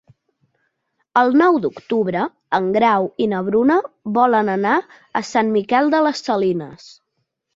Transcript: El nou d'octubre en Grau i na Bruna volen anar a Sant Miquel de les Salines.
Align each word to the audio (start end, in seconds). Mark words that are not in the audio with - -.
El 1.21 1.35
nou 1.41 1.57
d'octubre 1.65 2.23
en 2.59 2.69
Grau 2.77 3.05
i 3.25 3.27
na 3.33 3.43
Bruna 3.51 3.77
volen 4.17 4.51
anar 4.55 4.77
a 5.21 5.23
Sant 5.35 5.51
Miquel 5.59 5.95
de 5.97 6.01
les 6.07 6.25
Salines. 6.29 6.89